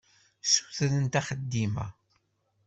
[0.53, 1.87] Ssutrent axeddim-a.